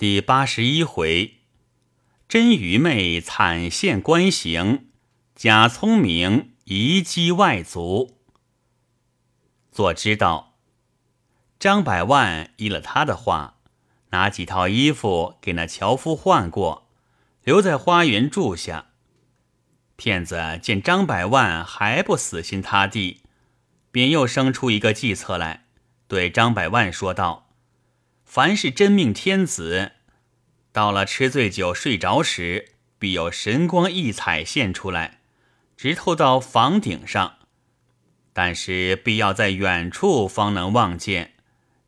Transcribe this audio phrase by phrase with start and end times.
[0.00, 1.40] 第八十一回，
[2.26, 4.86] 真愚昧惨现官行，
[5.34, 8.16] 假聪明移机外族。
[9.70, 10.54] 做知道，
[11.58, 13.58] 张百万依了他的话，
[14.12, 16.88] 拿几套衣服给那樵夫换过，
[17.44, 18.86] 留在花园住下。
[19.96, 23.20] 骗子见张百万还不死心塌地，
[23.90, 25.66] 便又生出一个计策来，
[26.08, 27.49] 对张百万说道。
[28.32, 29.90] 凡是真命天子，
[30.70, 35.18] 到了吃醉酒睡着时，必有神光异彩现出来，
[35.76, 37.38] 直透到房顶上。
[38.32, 41.32] 但是必要在远处方能望见。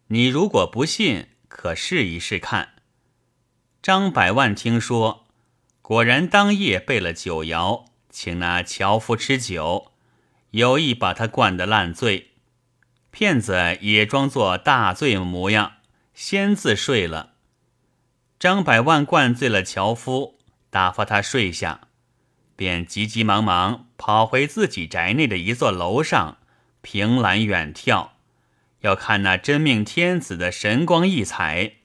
[0.09, 2.71] 你如果不信，可试一试看。
[3.81, 5.29] 张百万听说，
[5.81, 9.93] 果然当夜备了酒肴，请那樵夫吃酒，
[10.51, 12.33] 有意把他灌得烂醉。
[13.13, 15.75] 骗子也装作大醉模样。
[16.15, 17.33] 先自睡了，
[18.39, 21.89] 张百万灌醉了樵夫，打发他睡下，
[22.55, 26.37] 便急急忙忙跑回自己宅内的一座楼上，
[26.83, 28.11] 凭栏远眺，
[28.81, 31.77] 要看那真命天子的神光异彩。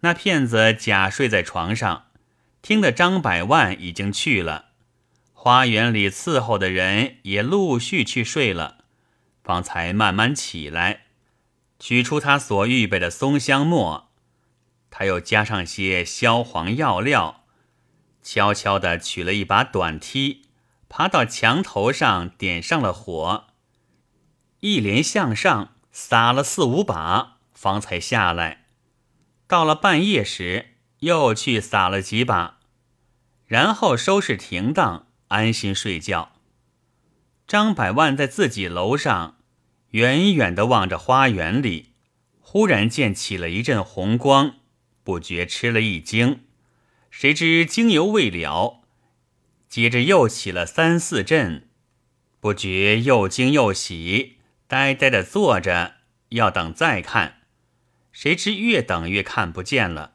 [0.00, 2.08] 那骗子假睡在床上，
[2.60, 4.66] 听得张百万已经去了，
[5.32, 8.84] 花园里伺候的人也陆续去睡了，
[9.42, 11.03] 方才慢慢起来。
[11.84, 14.08] 取出他所预备的松香末，
[14.88, 17.44] 他又加上些消黄药料，
[18.22, 20.46] 悄悄地取了一把短梯，
[20.88, 23.48] 爬到墙头上点上了火，
[24.60, 28.64] 一连向上撒了四五把，方才下来。
[29.46, 32.60] 到了半夜时，又去撒了几把，
[33.44, 36.32] 然后收拾停当，安心睡觉。
[37.46, 39.36] 张百万在自己楼上。
[39.94, 41.90] 远远地望着花园里，
[42.40, 44.56] 忽然见起了一阵红光，
[45.04, 46.40] 不觉吃了一惊。
[47.12, 48.82] 谁知惊犹未了，
[49.68, 51.68] 接着又起了三四阵，
[52.40, 55.94] 不觉又惊又喜，呆呆地坐着，
[56.30, 57.42] 要等再看。
[58.10, 60.14] 谁知越等越看不见了。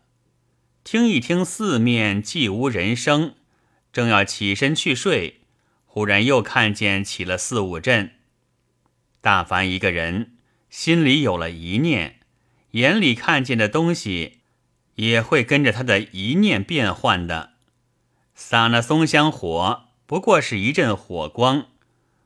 [0.84, 3.36] 听一听四面既无人声，
[3.94, 5.40] 正要起身去睡，
[5.86, 8.19] 忽然又看见起了四五阵。
[9.22, 10.38] 大凡一个人
[10.70, 12.20] 心里有了一念，
[12.72, 14.40] 眼里看见的东西
[14.96, 17.54] 也会跟着他的一念变换的。
[18.34, 21.68] 撒那松香火，不过是一阵火光，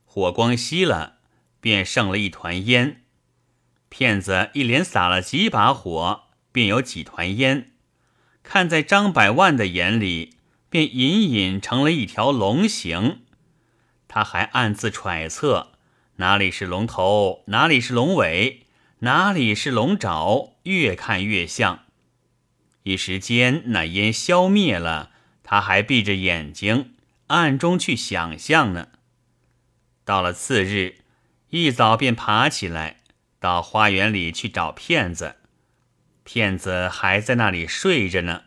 [0.06, 1.18] 火光熄了，
[1.60, 3.02] 便剩了一团烟。
[3.90, 7.72] 骗子一连撒了几把火，便有几团烟。
[8.44, 10.36] 看在张百万的眼里，
[10.70, 13.22] 便隐隐成了一条龙形。
[14.08, 15.73] 他还暗自揣测。
[16.18, 18.68] 哪里是龙头，哪里是龙尾，
[19.00, 20.54] 哪里是龙爪？
[20.64, 21.86] 越看越像。
[22.84, 25.10] 一时间，那烟消灭了，
[25.44, 26.94] 他还闭着眼睛，
[27.28, 28.90] 暗中去想象呢。
[30.06, 30.98] 到了次日，
[31.50, 32.98] 一早便爬起来，
[33.40, 35.38] 到花园里去找骗子。
[36.24, 38.44] 骗子还在那里睡着呢。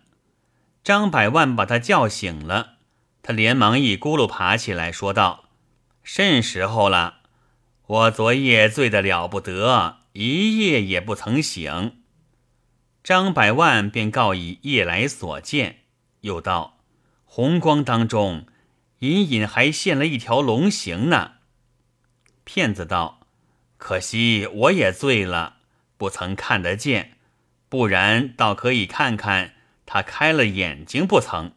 [0.84, 2.76] 张百万把他叫醒了，
[3.22, 5.48] 他连忙一咕噜爬起来，说道
[6.04, 7.22] ：“甚时候了？”
[7.86, 12.02] 我昨夜醉得了不得，一夜也不曾醒。
[13.04, 15.82] 张百万便告以夜来所见，
[16.22, 16.78] 又道：
[17.24, 18.46] 红光当中，
[18.98, 21.34] 隐隐还现了一条龙形呢。
[22.42, 23.20] 骗子道：
[23.76, 25.58] 可惜我也醉了，
[25.96, 27.18] 不曾看得见，
[27.68, 29.54] 不然倒可以看看
[29.86, 31.52] 他开了眼睛不曾。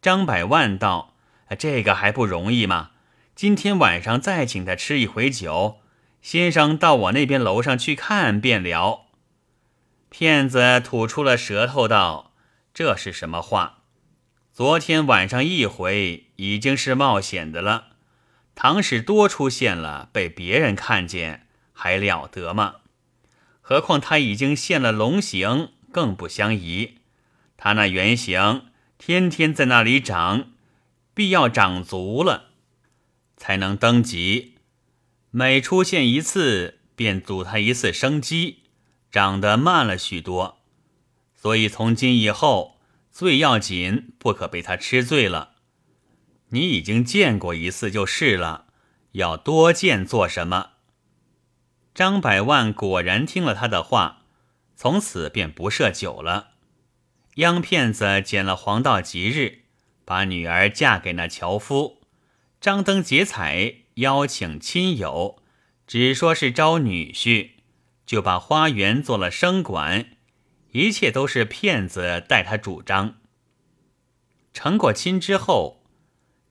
[0.00, 1.16] 张百万道：
[1.58, 2.92] 这个还不容易吗？
[3.36, 5.80] 今天晚上再请他吃一回酒，
[6.22, 9.08] 先生到我那边楼上去看便了。
[10.08, 12.32] 骗子吐出了舌头道
[12.72, 13.82] ：“这是什么话？
[14.54, 17.88] 昨天晚上一回已经是冒险的了，
[18.54, 22.76] 倘使多出现了，被别人看见还了得吗？
[23.60, 27.00] 何况他已经现了龙形，更不相宜。
[27.58, 30.52] 他那原形天天在那里长，
[31.12, 32.44] 必要长足了。”
[33.36, 34.54] 才能登极，
[35.30, 38.64] 每出现一次，便阻他一次生机，
[39.10, 40.58] 长得慢了许多。
[41.34, 42.80] 所以从今以后，
[43.12, 45.52] 最要紧，不可被他吃醉了。
[46.48, 48.66] 你已经见过一次就是了，
[49.12, 50.70] 要多见做什么？
[51.94, 54.22] 张百万果然听了他的话，
[54.74, 56.52] 从此便不设酒了。
[57.36, 59.64] 央骗子捡了黄道吉日，
[60.04, 62.02] 把女儿嫁给那樵夫。
[62.60, 65.42] 张灯结彩，邀请亲友，
[65.86, 67.50] 只说是招女婿，
[68.04, 70.06] 就把花园做了生馆，
[70.72, 73.16] 一切都是骗子代他主张。
[74.52, 75.84] 成过亲之后，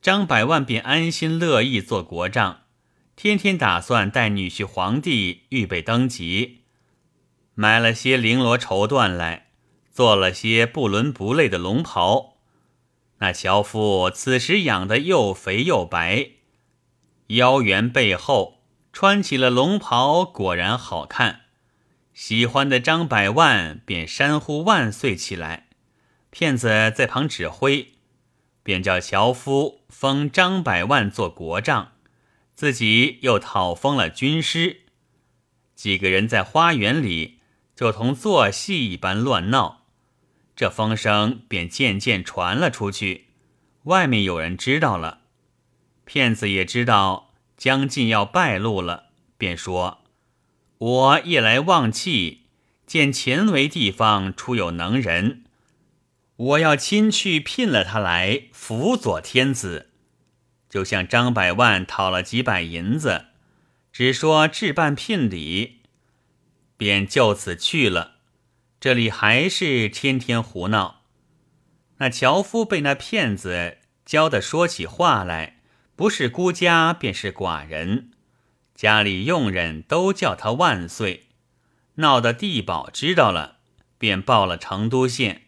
[0.02, 2.62] 张百万便安心乐意做国丈，
[3.16, 6.62] 天天打算带女婿皇帝预备登基，
[7.56, 9.48] 买了些绫罗绸缎来，
[9.92, 12.35] 做了些不伦不类的龙袍。
[13.20, 16.32] 那樵夫此时养得又肥又白，
[17.28, 21.42] 腰圆背厚，穿起了龙袍，果然好看。
[22.14, 25.68] 喜欢的张百万便山呼万岁起来，
[26.30, 27.94] 骗子在旁指挥。
[28.64, 31.92] 便叫樵夫封张百万做国丈，
[32.56, 34.82] 自己又讨封了军师。
[35.76, 37.42] 几个人在花园里
[37.76, 39.85] 就同做戏一般乱闹，
[40.56, 43.26] 这风声便渐渐传了出去。
[43.84, 45.22] 外面有人知道了，
[46.06, 50.04] 骗子也知道将近要败露了，便说
[50.78, 52.44] ：“我夜来望气，
[52.88, 55.44] 见前围地方出有能人。”
[56.38, 59.92] 我要亲去聘了他来辅佐天子，
[60.70, 63.28] 就向张百万讨了几百银子，
[63.94, 65.80] 只说置办聘礼，
[66.76, 68.15] 便就此去了。
[68.86, 71.02] 这里还是天天胡闹。
[71.98, 75.62] 那樵夫被那骗子教的说起话来，
[75.96, 78.12] 不是孤家便是寡人，
[78.76, 81.30] 家里佣人都叫他万岁。
[81.96, 83.58] 闹得地保知道了，
[83.98, 85.48] 便报了成都县。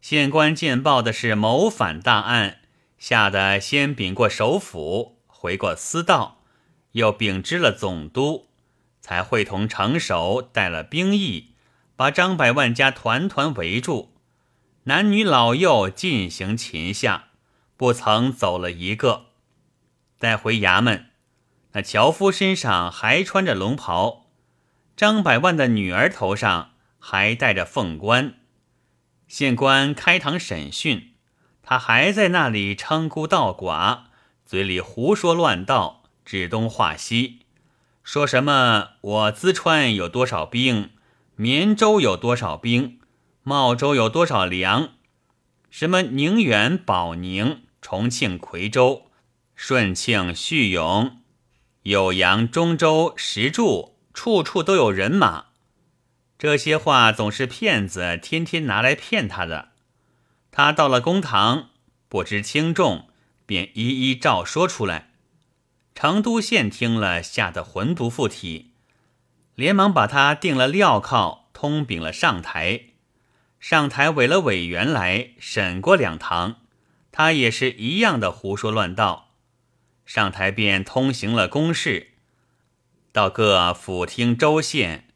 [0.00, 2.60] 县官见报的是谋反大案，
[2.96, 6.44] 吓得先禀过首府，回过司道，
[6.92, 8.46] 又禀知了总督，
[9.00, 11.49] 才会同城守带了兵役，
[12.00, 14.14] 把张百万家团团围住，
[14.84, 17.24] 男女老幼进行擒下，
[17.76, 19.26] 不曾走了一个。
[20.18, 21.10] 带回衙门，
[21.72, 24.30] 那樵夫身上还穿着龙袍，
[24.96, 28.36] 张百万的女儿头上还戴着凤冠。
[29.28, 31.12] 县官开堂审讯，
[31.62, 34.04] 他还在那里称孤道寡，
[34.46, 37.40] 嘴里胡说乱道，指东画西，
[38.02, 40.92] 说什么我淄川有多少兵，
[41.42, 43.00] 绵州有多少兵，
[43.44, 44.90] 茂州有多少粮，
[45.70, 49.06] 什么宁远、保宁、重庆、夔州、
[49.54, 51.22] 顺庆、叙永、
[51.84, 55.46] 酉阳、中州、石柱，处处都有人马。
[56.38, 59.70] 这些话总是骗子天天拿来骗他的。
[60.50, 61.70] 他到了公堂，
[62.10, 63.08] 不知轻重，
[63.46, 65.12] 便一一照说出来。
[65.94, 68.69] 成都县听了，吓得魂不附体，
[69.60, 72.84] 连忙把他定了镣铐，通禀了上台。
[73.58, 76.62] 上台委了委员来审过两堂，
[77.12, 79.34] 他也是一样的胡说乱道。
[80.06, 82.12] 上台便通行了公事，
[83.12, 85.08] 到各府厅州县。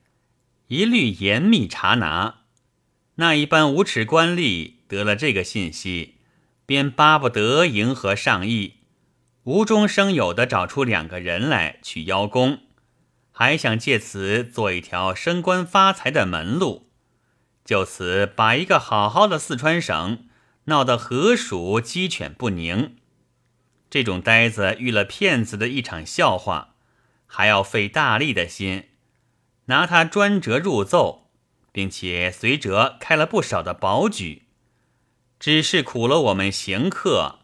[0.66, 2.40] 一律严密查拿，
[3.14, 6.16] 那一般无耻官吏得了这个信息，
[6.66, 8.74] 便巴不得迎合上意，
[9.44, 12.58] 无中生有的找出两个人来去邀功，
[13.36, 16.86] 还想借此做一条升官发财的门路，
[17.64, 20.28] 就此把一个好好的四川省
[20.66, 22.94] 闹得河鼠鸡犬不宁。
[23.90, 26.76] 这种呆子遇了骗子的一场笑话，
[27.26, 28.84] 还要费大力的心。
[29.64, 31.30] 拿他专折入奏，
[31.72, 34.44] 并且随折开了不少的保举，
[35.40, 37.40] 只是苦了我们行客，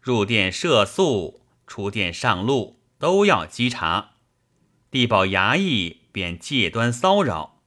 [0.00, 4.11] 入店设宿，出店上路都要稽查。
[4.92, 7.62] 地保衙役便借端骚扰。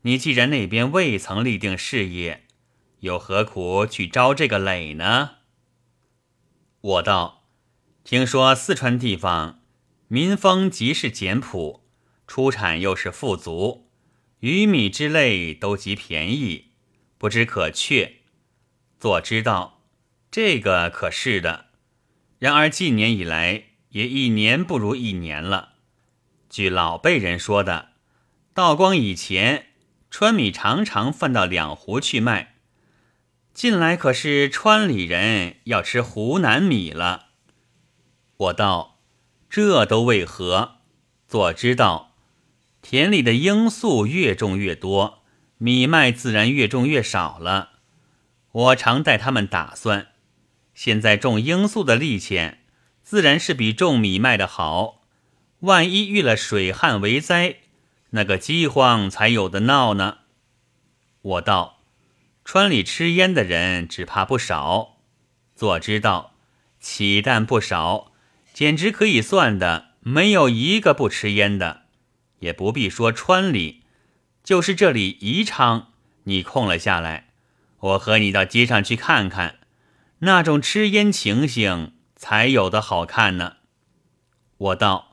[0.00, 2.46] 你既然那边未曾立定事业，
[2.98, 5.36] 又何苦去招这个累呢？
[6.80, 7.44] 我道：
[8.02, 9.60] 听说四川地方
[10.08, 11.84] 民风极是简朴。
[12.26, 13.88] 出产又是富足，
[14.40, 16.72] 鱼米之类都极便宜，
[17.18, 18.16] 不知可确。
[18.98, 19.82] 做知道，
[20.28, 21.66] 这个可是的。
[22.40, 25.71] 然而近年以来，也一年不如一年了。
[26.52, 27.92] 据老辈人说的，
[28.52, 29.68] 道光以前，
[30.10, 32.56] 川米常常贩到两湖去卖。
[33.54, 37.28] 近来可是川里人要吃湖南米了。
[38.36, 38.98] 我道，
[39.48, 40.80] 这都为何？
[41.26, 42.12] 做知道。
[42.82, 45.22] 田里的罂粟越种越多，
[45.56, 47.70] 米麦自然越种越少了。
[48.50, 50.08] 我常带他们打算，
[50.74, 52.62] 现在种罂粟的利钱，
[53.02, 55.01] 自然是比种米麦的好。
[55.62, 57.58] 万一遇了水旱为灾，
[58.10, 60.18] 那个饥荒才有的闹呢。
[61.22, 61.78] 我道，
[62.44, 64.96] 川里吃烟的人只怕不少。
[65.54, 66.34] 做知道，
[66.80, 68.10] 岂但不少，
[68.52, 71.82] 简直可以算的，没有一个不吃烟的。
[72.40, 73.84] 也不必说川里，
[74.42, 75.92] 就是这里宜昌，
[76.24, 77.28] 你空了下来，
[77.78, 79.60] 我和你到街上去看看，
[80.18, 83.58] 那种吃烟情形才有的好看呢。
[84.58, 85.11] 我道：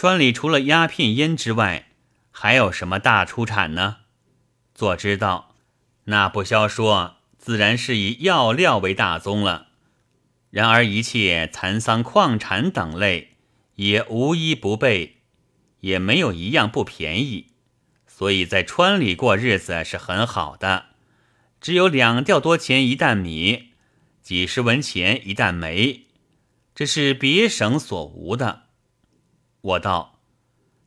[0.00, 1.88] 川里除了鸦片烟之外，
[2.30, 3.96] 还有什么大出产呢？
[4.72, 5.56] 做知道，
[6.04, 9.70] 那不消说，自然是以药料为大宗了。
[10.50, 13.38] 然而一切蚕桑、矿产等类，
[13.74, 15.16] 也无一不备，
[15.80, 17.48] 也没有一样不便宜。
[18.06, 20.90] 所以在川里过日子是很好的，
[21.60, 23.70] 只有两吊多钱一担米，
[24.22, 26.02] 几十文钱一担煤，
[26.72, 28.67] 这是别省所无的。
[29.68, 30.20] 我道，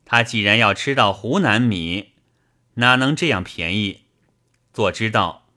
[0.05, 2.13] 他既然要吃到湖南米，
[2.75, 4.05] 哪能这样便宜？
[4.73, 5.47] 做知道，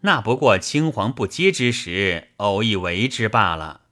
[0.00, 3.82] 那不过青黄不接之时偶一为之罢了。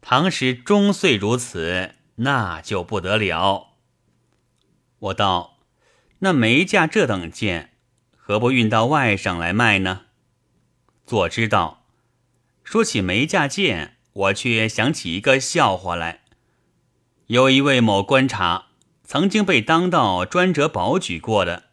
[0.00, 3.74] 唐时终岁如此，那就不得了。
[4.98, 5.58] 我道。
[6.20, 7.74] 那煤价这等贱，
[8.16, 10.06] 何不运到外省来卖呢？
[11.06, 11.84] 做知道，
[12.64, 16.22] 说起煤价贱，我却想起一个笑话来。
[17.28, 18.68] 有一位某观察，
[19.04, 21.64] 曾经被当道专折保举过的，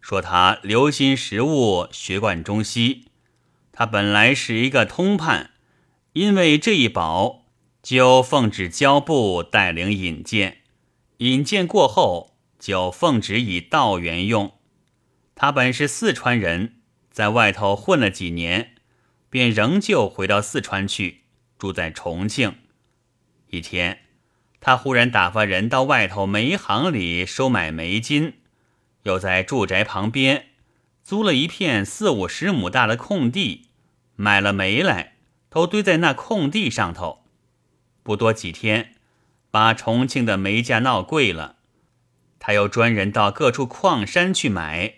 [0.00, 3.08] 说他留心实务，学贯中西。
[3.72, 5.50] 他本来是一个通判，
[6.12, 7.46] 因为这一保，
[7.82, 10.58] 就奉旨交部带领引荐，
[11.18, 12.30] 引荐过后。
[12.60, 14.52] 就奉旨以道员用。
[15.34, 16.76] 他本是四川人，
[17.10, 18.76] 在外头混了几年，
[19.28, 21.22] 便仍旧回到四川去，
[21.58, 22.54] 住在重庆。
[23.48, 24.02] 一天，
[24.64, 28.34] 他忽然打发人到外头煤行里收买煤金，
[29.02, 30.50] 又在住宅旁边
[31.02, 33.70] 租了一片四五十亩大的空地，
[34.14, 35.16] 买了煤来，
[35.50, 37.24] 都堆在那空地上头。
[38.04, 38.94] 不多几天，
[39.50, 41.56] 把重庆的煤价闹贵了。
[42.38, 44.94] 他又专人到各处矿山去买，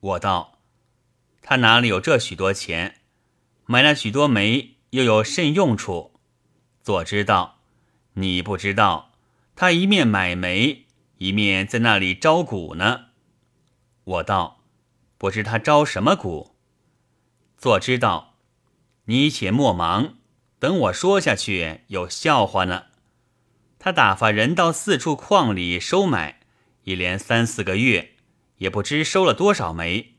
[0.00, 0.58] 我道
[1.40, 2.96] ：“他哪里有这许多钱？
[3.66, 6.14] 买了许多煤，又有甚用处？”
[6.82, 7.57] 左知道，
[8.18, 9.12] 你不知道，
[9.54, 10.86] 他一面买煤，
[11.18, 13.06] 一面在那里招股呢。
[14.02, 14.64] 我道
[15.16, 16.56] ：“不知他招什么股？”
[17.56, 18.34] 做知道，
[19.04, 20.16] 你且莫忙，
[20.58, 22.86] 等我说下去有笑话呢。
[23.78, 26.40] 他打发人到四处矿里收买。
[26.82, 28.14] 一连三四个月，
[28.56, 30.14] 也不知收了多少煤。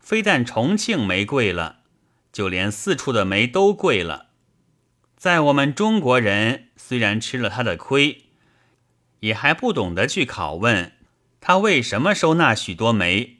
[0.00, 1.80] 非但重庆煤贵了，
[2.32, 4.25] 就连四处的煤都贵了。
[5.16, 8.24] 在我们中国人虽然吃了他的亏，
[9.20, 10.92] 也还不懂得去拷问
[11.40, 13.38] 他为什么收那许多煤，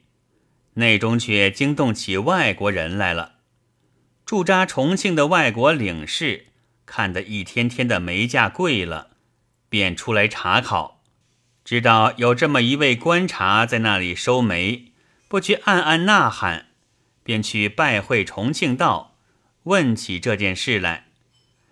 [0.73, 3.35] 内中却惊动起外国人来了。
[4.25, 6.47] 驻扎重庆的外国领事
[6.85, 9.11] 看得一天天的煤价贵了，
[9.69, 11.03] 便出来查考。
[11.63, 14.93] 知道有这么一位观察在那里收煤，
[15.27, 16.67] 不觉暗暗呐喊，
[17.23, 19.15] 便去拜会重庆道，
[19.63, 21.06] 问起这件事来。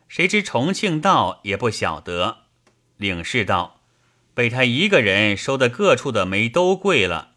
[0.08, 2.44] 谁知重庆道也不晓得。
[2.98, 3.82] 领事道，
[4.34, 7.32] 被他一个人收的各处的煤都贵了，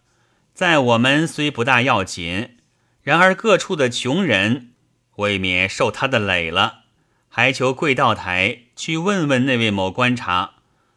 [0.55, 2.57] 在我们虽不大要紧，
[3.03, 4.73] 然而各处的穷人
[5.17, 6.85] 未免受他的累了，
[7.29, 10.55] 还求贵道台去问问那位某观察。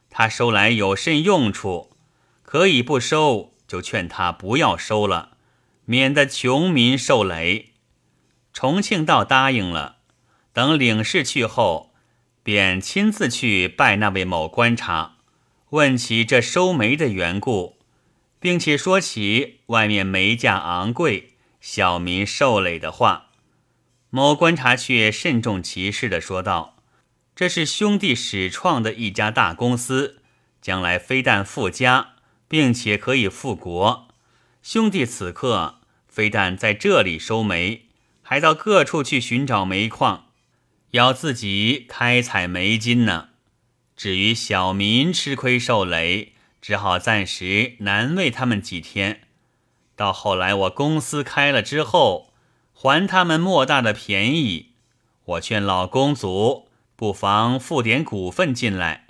[0.10, 1.96] 他收来有甚用处？
[2.44, 5.38] 可以不收，就劝他不要收了，
[5.86, 7.72] 免得穷民受累。
[8.52, 10.00] 重庆道答应了。
[10.54, 11.94] 等领事去后，
[12.44, 15.18] 便亲自去拜那位某观察，
[15.70, 17.78] 问起这收煤的缘故，
[18.40, 23.28] 并且说起外面煤价昂贵，小民受累的话。
[24.10, 26.78] 某观察却慎重其事的说道。
[27.34, 30.22] 这是兄弟始创的一家大公司，
[30.62, 32.16] 将来非但富家，
[32.50, 34.10] 并且可以富国。
[34.62, 37.86] 兄弟此刻非但在这里收煤，
[38.22, 40.26] 还到各处去寻找煤矿，
[40.92, 43.30] 要自己开采煤金呢。
[43.98, 49.22] 至于小民吃亏受累，只好暂时难为他们几天。
[49.96, 52.34] 到后来我公司开了之后，
[52.74, 54.72] 还他们莫大的便宜。
[55.26, 56.68] 我劝老公族。
[56.96, 59.08] 不妨付点股份进来，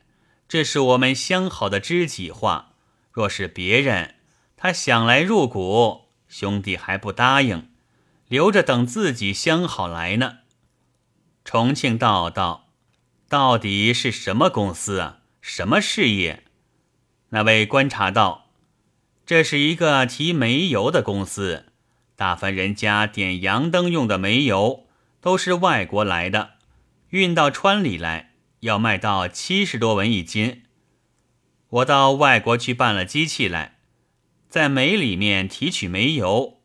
[0.47, 2.71] 这是我们相好的知己话。
[3.11, 4.15] 若是别人，
[4.55, 7.67] 他想来入股，兄弟还不答应，
[8.29, 10.37] 留着等自己相好来呢。
[11.43, 12.69] 重庆道道，
[13.27, 15.19] 到底是什么公司啊？
[15.41, 16.43] 什么事业？
[17.29, 18.51] 那位观察道，
[19.25, 21.65] 这是一个提煤油的公司，
[22.15, 24.85] 大凡人家点洋灯用的煤油，
[25.19, 26.51] 都是外国来的。
[27.09, 30.63] 运到川里来，要卖到七十多文一斤。
[31.69, 33.79] 我到外国去办了机器来，
[34.47, 36.61] 在煤里面提取煤油，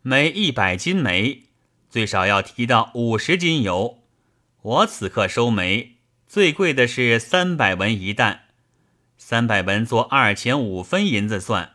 [0.00, 1.44] 每一百斤煤，
[1.90, 3.97] 最少要提到五十斤油。
[4.62, 5.96] 我此刻收煤，
[6.26, 8.40] 最贵的是三百文一担，
[9.16, 11.74] 三百文做二钱五分银子算，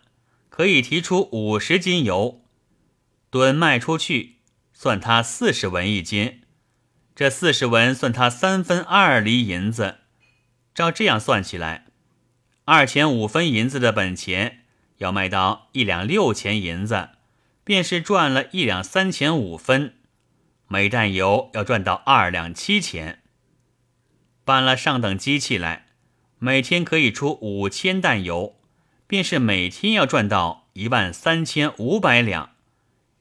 [0.50, 2.42] 可以提出五十斤油。
[3.30, 4.38] 吨卖出去，
[4.74, 6.42] 算他四十文一斤，
[7.16, 10.00] 这四十文算他三分二厘银子。
[10.76, 11.86] 照这样算起来，
[12.66, 14.66] 二钱五分银子的本钱
[14.98, 17.10] 要卖到一两六钱银子。
[17.66, 19.96] 便是赚了一两三钱五分，
[20.74, 23.22] 每担油要赚到二两七钱。
[24.44, 25.86] 办了上等机器来，
[26.40, 28.56] 每天可以出五千担油，
[29.06, 32.54] 便是每天要赚到一万三千五百两。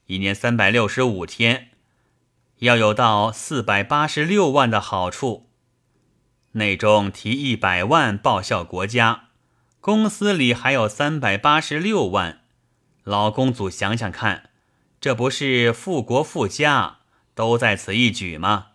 [0.07, 1.69] 一年三百六十五天，
[2.57, 5.51] 要有到四百八十六万的好处。
[6.53, 9.25] 内中提一百万报效国家，
[9.79, 12.41] 公司里还有三百八十六万。
[13.03, 14.49] 老公祖想想看，
[14.99, 17.01] 这不是富国富家
[17.35, 18.67] 都在此一举吗？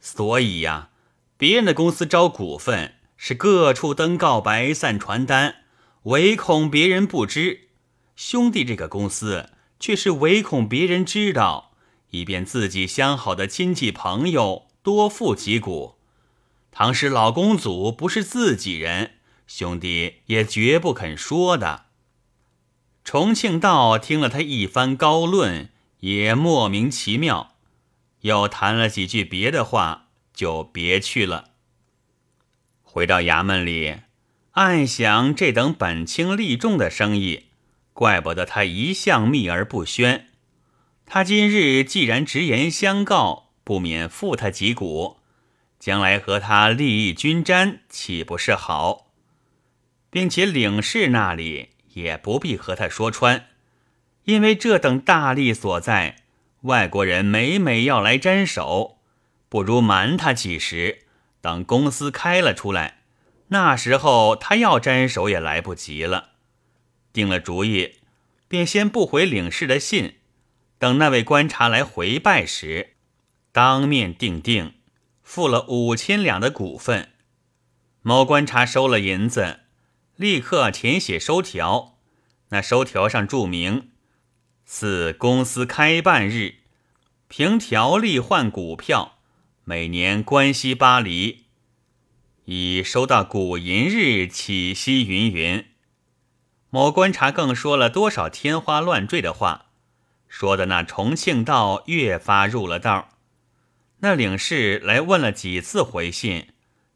[0.00, 0.90] 所以呀，
[1.36, 5.64] 别人的公司招股份是各处登告白散传单，
[6.04, 7.68] 唯恐别人不知；
[8.14, 9.50] 兄弟这个公司
[9.80, 11.72] 却是唯恐别人知道，
[12.10, 15.96] 以便自己相好的亲戚朋友多付几股。
[16.70, 19.12] 倘使老公祖不是自己人，
[19.46, 21.86] 兄弟也绝不肯说的。
[23.02, 27.55] 重庆道听了他一番高论，也莫名其妙，
[28.22, 31.50] 又谈了几句别的话，就别去了。
[32.82, 33.96] 回到衙门里，
[34.52, 37.46] 暗想这等本轻利重的生意，
[37.92, 40.28] 怪不得他一向秘而不宣。
[41.04, 45.18] 他今日既然直言相告，不免负他几股，
[45.78, 49.12] 将来和他利益均沾，岂不是好？
[50.10, 51.70] 并且领事那里。
[51.96, 53.46] 也不必和他说穿，
[54.24, 56.25] 因为这等大利所在，
[56.66, 58.98] 外国人每每要来沾手，
[59.48, 61.06] 不如瞒他几时，
[61.40, 63.02] 等公司开了出来，
[63.48, 66.30] 那时候他要沾手也来不及了。
[67.12, 67.98] 定了主意，
[68.48, 70.16] 便先不回领事的信，
[70.78, 72.94] 等那位观察来回拜时，
[73.52, 74.74] 当面定定，
[75.22, 77.10] 付了五千两的股份。
[78.02, 79.60] 某观察收了银子。
[80.16, 81.98] 立刻填写收条，
[82.48, 83.90] 那收条上注明：
[84.68, 86.56] 自公司开办日，
[87.28, 89.16] 凭条例换股票，
[89.62, 91.44] 每年关息巴黎，
[92.46, 95.64] 已收到股银日起息云云。
[96.70, 99.66] 某观察更说了多少天花乱坠的话，
[100.26, 103.10] 说的那重庆道越发入了道。
[104.00, 106.48] 那领事来问了几次回信，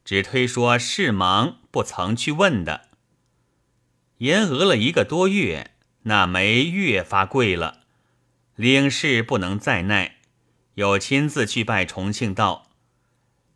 [0.05, 2.89] 只推说事忙，不曾去问的。
[4.19, 5.71] 延讹了一个多月，
[6.03, 7.81] 那煤越发贵了，
[8.57, 10.17] 领事不能再耐，
[10.75, 12.71] 又亲自去拜重庆道。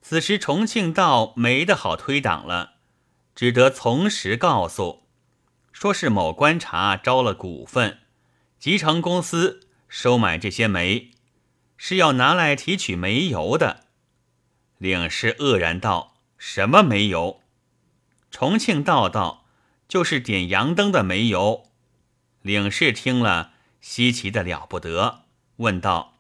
[0.02, 2.74] 此时重庆道没得好推挡了，
[3.34, 5.04] 只得从实告诉，
[5.72, 7.98] 说是某观察招了股份，
[8.58, 11.12] 集成公司收买这些煤，
[11.76, 13.84] 是要拿来提取煤油的。
[14.78, 17.40] 领事愕然道：“什么煤油？”
[18.30, 19.40] 重庆道道。
[19.86, 21.66] 就是点洋灯的煤油，
[22.44, 25.22] 领事听了稀奇的了不得，
[25.56, 26.18] 问道：“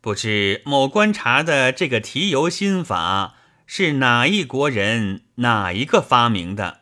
[0.00, 3.34] 不知某观察的这个提油心法
[3.66, 6.80] 是哪一国人哪一个发明的？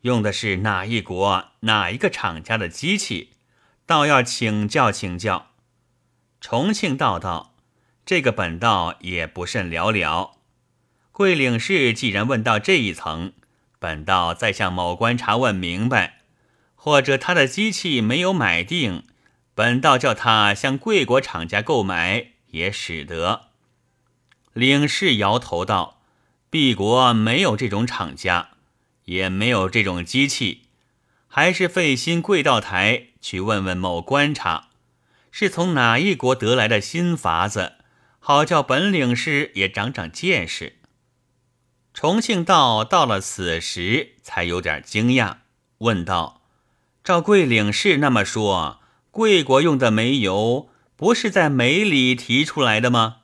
[0.00, 3.32] 用的是哪一国哪一个厂家的机器？
[3.84, 5.50] 倒要请教请教。”
[6.40, 7.54] 重庆道道
[8.06, 10.38] ：“这个本道也不甚了了。
[11.12, 13.34] 贵领事既然问到这一层。”
[13.78, 16.19] 本道再向某观察问明白，
[16.82, 19.04] 或者他的机器没有买定，
[19.54, 23.48] 本道叫他向贵国厂家购买也使得。
[24.54, 26.00] 领事摇头道
[26.50, 28.52] ：“敝国没有这种厂家，
[29.04, 30.62] 也没有这种机器，
[31.28, 34.70] 还是费心贵道台去问问某观察，
[35.30, 37.74] 是从哪一国得来的新法子，
[38.18, 40.78] 好叫本领事也长长见识。”
[41.92, 45.36] 重庆道到了此时才有点惊讶，
[45.78, 46.39] 问道
[47.02, 53.18] ：“照贵领事那么说，贵国用的煤油不是在煤里提出来的吗？”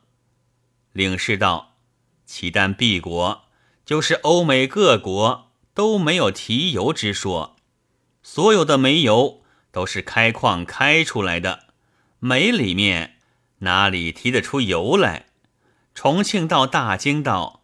[0.92, 1.76] 领事道
[2.24, 3.44] ：“岂但敝国，
[3.84, 7.56] 就是欧美各国都没有提油之说，
[8.22, 11.66] 所有的煤油都是开矿开出来的，
[12.18, 13.16] 煤里面
[13.58, 15.26] 哪里提得出油来？”
[15.94, 17.62] 重庆道大惊道。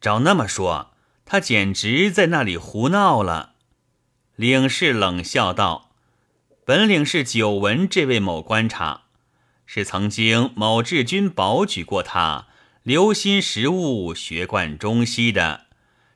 [0.00, 0.92] 照那么说，
[1.24, 3.53] 他简直在那里胡闹了。
[4.36, 5.92] 领事冷笑道
[6.66, 9.02] ：“本领是久闻这位某观察，
[9.64, 12.48] 是曾经某治军保举过他，
[12.82, 15.66] 留心识物，学贯中西的，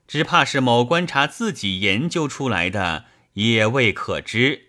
[0.05, 3.05] 只怕是某观察自己研究出来的，
[3.35, 4.67] 也未可知。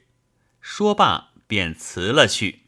[0.61, 2.67] 说罢，便辞了去。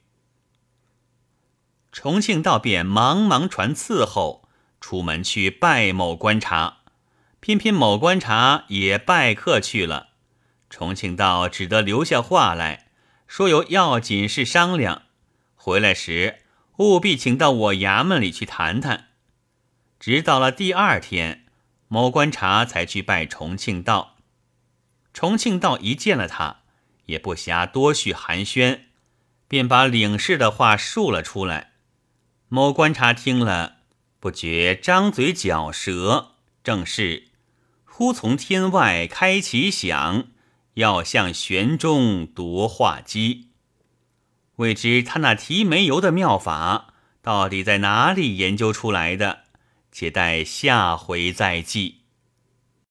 [1.93, 4.49] 重庆道便忙忙传伺候，
[4.81, 6.79] 出门去拜某观察，
[7.39, 10.09] 偏偏某观察也拜客去了。
[10.73, 12.87] 重庆道只得留下话来
[13.27, 15.03] 说有要紧事商量，
[15.55, 16.39] 回来时
[16.79, 19.09] 务必请到我衙门里去谈谈。
[20.01, 21.45] 直到了第二天，
[21.89, 24.17] 某观察才去拜重庆道。
[25.13, 26.63] 重庆道一见了他，
[27.05, 28.81] 也不暇多叙寒暄，
[29.47, 31.73] 便把领事的话述了出来。
[32.49, 33.77] 某观察听了，
[34.19, 36.33] 不觉张嘴嚼舌，
[36.65, 37.29] 正是
[37.85, 40.29] 忽从天外开奇响，
[40.75, 43.49] 要向玄中夺画机。
[44.57, 49.45] 未知他那提煤油的妙法到底在哪里研究出来的？
[49.91, 52.02] 且待下回再记。